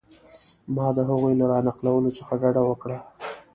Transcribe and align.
ما 0.75 0.87
د 0.97 0.99
هغوی 1.09 1.33
له 1.39 1.45
را 1.51 1.59
نقلولو 1.67 2.09
څخه 2.17 2.33
ډډه 2.41 2.61
وکړه. 2.65 2.99